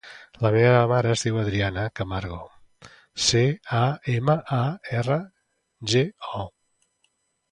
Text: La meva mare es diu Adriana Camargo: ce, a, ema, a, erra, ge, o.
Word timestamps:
La 0.43 0.49
meva 0.53 0.77
mare 0.91 1.09
es 1.15 1.23
diu 1.25 1.35
Adriana 1.41 1.83
Camargo: 1.99 2.39
ce, 3.25 3.43
a, 3.81 3.83
ema, 4.15 4.37
a, 4.57 4.61
erra, 5.01 5.19
ge, 5.93 6.05
o. 6.41 6.49